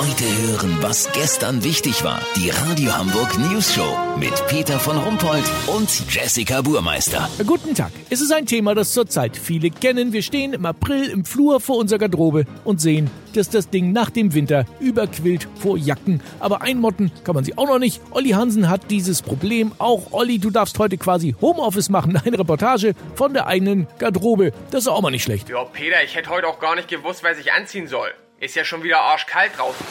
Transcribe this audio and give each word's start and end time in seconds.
Heute 0.00 0.24
hören, 0.24 0.78
was 0.80 1.12
gestern 1.12 1.62
wichtig 1.62 2.02
war. 2.04 2.22
Die 2.34 2.48
Radio 2.48 2.96
Hamburg 2.96 3.38
News 3.38 3.74
Show 3.74 3.98
mit 4.18 4.32
Peter 4.46 4.80
von 4.80 4.96
Rumpold 4.96 5.44
und 5.66 5.90
Jessica 6.10 6.62
Burmeister. 6.62 7.28
Guten 7.46 7.74
Tag. 7.74 7.92
Es 8.08 8.22
ist 8.22 8.32
ein 8.32 8.46
Thema, 8.46 8.74
das 8.74 8.94
zurzeit 8.94 9.36
viele 9.36 9.68
kennen. 9.68 10.14
Wir 10.14 10.22
stehen 10.22 10.54
im 10.54 10.64
April 10.64 11.10
im 11.10 11.26
Flur 11.26 11.60
vor 11.60 11.76
unserer 11.76 11.98
Garderobe 11.98 12.46
und 12.64 12.80
sehen, 12.80 13.10
dass 13.34 13.50
das 13.50 13.68
Ding 13.68 13.92
nach 13.92 14.08
dem 14.08 14.32
Winter 14.32 14.64
überquillt 14.80 15.46
vor 15.56 15.76
Jacken. 15.76 16.22
Aber 16.38 16.62
einmotten 16.62 17.12
kann 17.22 17.34
man 17.34 17.44
sie 17.44 17.58
auch 17.58 17.68
noch 17.68 17.78
nicht. 17.78 18.00
Olli 18.12 18.30
Hansen 18.30 18.70
hat 18.70 18.90
dieses 18.90 19.20
Problem. 19.20 19.72
Auch 19.76 20.12
Olli, 20.12 20.38
du 20.38 20.48
darfst 20.48 20.78
heute 20.78 20.96
quasi 20.96 21.36
Homeoffice 21.42 21.90
machen. 21.90 22.16
Eine 22.24 22.38
Reportage 22.38 22.94
von 23.16 23.34
der 23.34 23.48
eigenen 23.48 23.86
Garderobe. 23.98 24.52
Das 24.70 24.84
ist 24.84 24.88
auch 24.88 25.02
mal 25.02 25.10
nicht 25.10 25.24
schlecht. 25.24 25.50
Ja, 25.50 25.62
Peter, 25.64 26.02
ich 26.02 26.14
hätte 26.16 26.30
heute 26.30 26.46
auch 26.46 26.58
gar 26.58 26.74
nicht 26.74 26.88
gewusst, 26.88 27.22
was 27.22 27.36
ich 27.36 27.52
anziehen 27.52 27.86
soll. 27.86 28.08
Ist 28.40 28.56
ja 28.56 28.64
schon 28.64 28.82
wieder 28.82 29.00
arschkalt 29.00 29.58
draußen. 29.58 29.86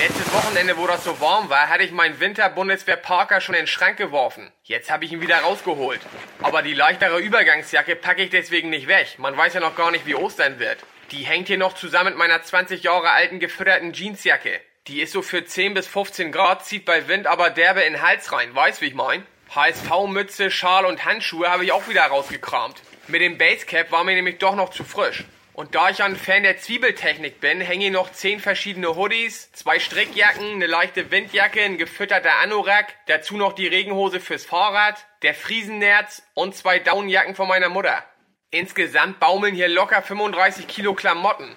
Letztes 0.00 0.34
Wochenende, 0.34 0.76
wo 0.76 0.88
das 0.88 1.04
so 1.04 1.20
warm 1.20 1.48
war, 1.48 1.68
hatte 1.68 1.84
ich 1.84 1.92
meinen 1.92 2.18
Winter-Bundeswehr-Parker 2.18 3.40
schon 3.40 3.54
in 3.54 3.62
den 3.62 3.66
Schrank 3.68 3.96
geworfen. 3.96 4.50
Jetzt 4.64 4.90
habe 4.90 5.04
ich 5.04 5.12
ihn 5.12 5.20
wieder 5.20 5.38
rausgeholt. 5.38 6.00
Aber 6.42 6.62
die 6.62 6.74
leichtere 6.74 7.20
Übergangsjacke 7.20 7.94
packe 7.94 8.24
ich 8.24 8.30
deswegen 8.30 8.70
nicht 8.70 8.88
weg. 8.88 9.14
Man 9.18 9.36
weiß 9.36 9.54
ja 9.54 9.60
noch 9.60 9.76
gar 9.76 9.92
nicht, 9.92 10.04
wie 10.04 10.16
Ostern 10.16 10.58
wird. 10.58 10.78
Die 11.12 11.22
hängt 11.22 11.46
hier 11.46 11.58
noch 11.58 11.74
zusammen 11.74 12.10
mit 12.10 12.18
meiner 12.18 12.42
20 12.42 12.82
Jahre 12.82 13.10
alten 13.10 13.38
gefütterten 13.38 13.92
Jeansjacke. 13.92 14.60
Die 14.88 15.00
ist 15.00 15.12
so 15.12 15.22
für 15.22 15.44
10 15.44 15.74
bis 15.74 15.86
15 15.86 16.32
Grad, 16.32 16.66
zieht 16.66 16.84
bei 16.84 17.06
Wind 17.06 17.28
aber 17.28 17.50
derbe 17.50 17.82
in 17.82 17.92
den 17.92 18.02
Hals 18.02 18.32
rein. 18.32 18.52
Weißt, 18.52 18.80
wie 18.80 18.86
ich 18.86 18.94
mein? 18.94 19.24
HSV-Mütze, 19.54 20.50
Schal 20.50 20.86
und 20.86 21.04
Handschuhe 21.04 21.48
habe 21.48 21.64
ich 21.64 21.70
auch 21.70 21.86
wieder 21.86 22.02
rausgekramt. 22.02 22.82
Mit 23.06 23.20
dem 23.20 23.38
Basecap 23.38 23.92
war 23.92 24.02
mir 24.02 24.16
nämlich 24.16 24.38
doch 24.38 24.56
noch 24.56 24.70
zu 24.70 24.82
frisch. 24.82 25.24
Und 25.54 25.74
da 25.74 25.90
ich 25.90 26.02
ein 26.02 26.16
Fan 26.16 26.44
der 26.44 26.56
Zwiebeltechnik 26.56 27.38
bin, 27.40 27.60
hänge 27.60 27.82
hier 27.82 27.90
noch 27.90 28.10
10 28.10 28.40
verschiedene 28.40 28.96
Hoodies, 28.96 29.52
zwei 29.52 29.78
Strickjacken, 29.78 30.54
eine 30.54 30.66
leichte 30.66 31.10
Windjacke, 31.10 31.62
ein 31.62 31.76
gefütterter 31.76 32.36
Anorak, 32.36 32.94
dazu 33.06 33.36
noch 33.36 33.52
die 33.52 33.66
Regenhose 33.66 34.18
fürs 34.18 34.46
Fahrrad, 34.46 35.06
der 35.20 35.34
Friesennerz 35.34 36.22
und 36.32 36.56
zwei 36.56 36.78
Daunenjacken 36.78 37.34
von 37.34 37.48
meiner 37.48 37.68
Mutter. 37.68 38.02
Insgesamt 38.50 39.20
baumeln 39.20 39.54
hier 39.54 39.68
locker 39.68 40.00
35 40.00 40.66
Kilo 40.66 40.94
Klamotten. 40.94 41.54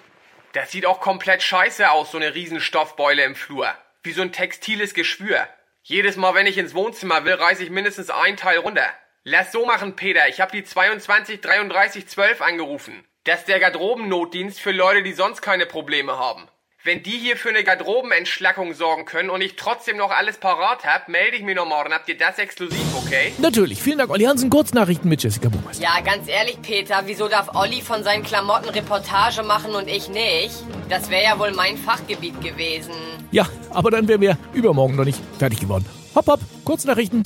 Das 0.52 0.70
sieht 0.70 0.84
auch 0.84 1.00
komplett 1.00 1.42
scheiße 1.42 1.90
aus, 1.90 2.10
so 2.10 2.18
eine 2.18 2.34
Riesenstoffbeule 2.34 3.24
im 3.24 3.34
Flur. 3.34 3.74
Wie 4.02 4.12
so 4.12 4.20
ein 4.20 4.32
textiles 4.32 4.92
Geschwür. 4.92 5.48
Jedes 5.82 6.16
Mal, 6.16 6.34
wenn 6.34 6.46
ich 6.46 6.58
ins 6.58 6.74
Wohnzimmer 6.74 7.24
will, 7.24 7.34
reiße 7.34 7.62
ich 7.62 7.70
mindestens 7.70 8.10
ein 8.10 8.36
Teil 8.36 8.58
runter. 8.58 8.90
Lass 9.28 9.50
so 9.50 9.66
machen, 9.66 9.96
Peter. 9.96 10.28
Ich 10.28 10.40
habe 10.40 10.52
die 10.52 10.62
22 10.62 11.40
33 11.40 12.06
12 12.06 12.40
angerufen. 12.40 12.92
Das 13.24 13.40
ist 13.40 13.48
der 13.48 13.58
Garderobennotdienst 13.58 14.60
für 14.60 14.70
Leute, 14.70 15.02
die 15.02 15.14
sonst 15.14 15.42
keine 15.42 15.66
Probleme 15.66 16.16
haben. 16.16 16.44
Wenn 16.84 17.02
die 17.02 17.18
hier 17.18 17.36
für 17.36 17.48
eine 17.48 17.64
Garderobenentschlackung 17.64 18.72
sorgen 18.74 19.04
können 19.04 19.30
und 19.30 19.40
ich 19.40 19.56
trotzdem 19.56 19.96
noch 19.96 20.12
alles 20.12 20.38
parat 20.38 20.84
hab, 20.84 21.08
melde 21.08 21.38
ich 21.38 21.42
mich 21.42 21.56
noch 21.56 21.66
morgen. 21.66 21.92
Habt 21.92 22.08
ihr 22.08 22.16
das 22.16 22.38
exklusiv, 22.38 22.78
okay? 22.94 23.32
Natürlich. 23.38 23.82
Vielen 23.82 23.98
Dank, 23.98 24.12
Olli 24.12 24.26
Hansen. 24.26 24.48
Kurznachrichten 24.48 25.08
mit 25.08 25.20
Jessica 25.24 25.48
Burmeister. 25.48 25.82
Ja, 25.82 25.98
ganz 26.02 26.28
ehrlich, 26.28 26.62
Peter, 26.62 27.02
wieso 27.06 27.26
darf 27.26 27.52
Olli 27.56 27.80
von 27.80 28.04
seinen 28.04 28.22
Klamotten 28.22 28.68
Reportage 28.68 29.42
machen 29.42 29.74
und 29.74 29.88
ich 29.88 30.08
nicht? 30.08 30.54
Das 30.88 31.10
wäre 31.10 31.24
ja 31.24 31.36
wohl 31.40 31.50
mein 31.50 31.76
Fachgebiet 31.76 32.40
gewesen. 32.40 32.94
Ja, 33.32 33.48
aber 33.70 33.90
dann 33.90 34.06
wären 34.06 34.20
wir 34.20 34.38
übermorgen 34.52 34.94
noch 34.94 35.04
nicht 35.04 35.18
fertig 35.36 35.58
geworden. 35.58 35.84
Hopp, 36.14 36.28
hopp. 36.28 36.40
Kurznachrichten. 36.64 37.24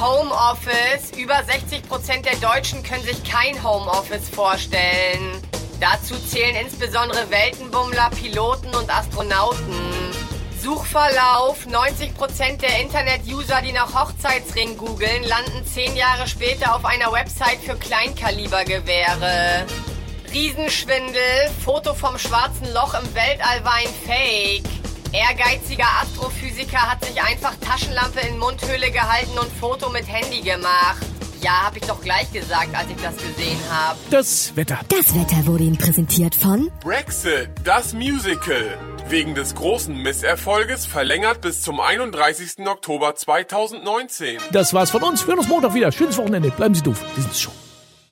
Homeoffice. 0.00 1.12
Über 1.16 1.36
60% 1.36 2.22
der 2.22 2.36
Deutschen 2.36 2.82
können 2.82 3.04
sich 3.04 3.22
kein 3.24 3.62
Homeoffice 3.62 4.28
vorstellen. 4.28 5.40
Dazu 5.80 6.14
zählen 6.16 6.56
insbesondere 6.56 7.30
Weltenbummler, 7.30 8.10
Piloten 8.10 8.74
und 8.74 8.90
Astronauten. 8.90 10.04
Suchverlauf. 10.60 11.66
90% 11.66 12.58
der 12.58 12.80
Internet-User, 12.80 13.60
die 13.62 13.72
nach 13.72 13.94
Hochzeitsring 13.94 14.76
googeln, 14.78 15.24
landen 15.24 15.64
10 15.66 15.94
Jahre 15.96 16.26
später 16.26 16.74
auf 16.74 16.84
einer 16.84 17.12
Website 17.12 17.60
für 17.60 17.76
Kleinkalibergewehre. 17.76 19.66
Riesenschwindel. 20.32 21.50
Foto 21.64 21.94
vom 21.94 22.18
schwarzen 22.18 22.72
Loch 22.72 22.94
im 22.94 23.14
Weltall 23.14 23.64
war 23.64 23.74
ein 23.74 23.94
Fake. 24.06 24.73
Ehrgeiziger 25.14 25.86
Astrophysiker 26.02 26.90
hat 26.90 27.04
sich 27.04 27.22
einfach 27.22 27.54
Taschenlampe 27.60 28.18
in 28.28 28.36
Mundhöhle 28.36 28.90
gehalten 28.90 29.38
und 29.38 29.48
Foto 29.60 29.88
mit 29.90 30.08
Handy 30.08 30.40
gemacht. 30.40 31.06
Ja, 31.40 31.66
hab 31.66 31.76
ich 31.76 31.84
doch 31.84 32.00
gleich 32.00 32.32
gesagt, 32.32 32.74
als 32.76 32.88
ich 32.90 32.96
das 32.96 33.16
gesehen 33.16 33.60
habe. 33.70 33.96
Das 34.10 34.56
Wetter. 34.56 34.80
Das 34.88 35.14
Wetter 35.14 35.46
wurde 35.46 35.62
Ihnen 35.62 35.78
präsentiert 35.78 36.34
von 36.34 36.68
Brexit, 36.80 37.48
das 37.62 37.92
Musical. 37.92 38.76
Wegen 39.08 39.36
des 39.36 39.54
großen 39.54 39.96
Misserfolges 39.96 40.84
verlängert 40.84 41.42
bis 41.42 41.62
zum 41.62 41.78
31. 41.78 42.66
Oktober 42.66 43.14
2019. 43.14 44.38
Das 44.50 44.74
war's 44.74 44.90
von 44.90 45.04
uns. 45.04 45.22
Wir 45.22 45.28
hören 45.28 45.38
uns 45.38 45.48
Montag 45.48 45.74
wieder. 45.74 45.92
Schönes 45.92 46.16
Wochenende. 46.18 46.50
Bleiben 46.50 46.74
Sie 46.74 46.82
doof. 46.82 47.00
Wir 47.14 47.22
sind's 47.22 47.40
schon. 47.40 47.52